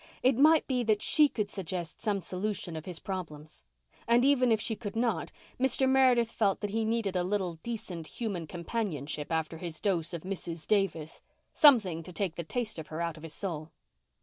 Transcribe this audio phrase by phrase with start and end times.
[0.23, 3.63] It might be that she could suggest some solution of his problems.
[4.07, 5.87] And even if she could not Mr.
[5.87, 10.65] Meredith felt that he needed a little decent human companionship after his dose of Mrs.
[10.65, 13.69] Davis—something to take the taste of her out of his soul.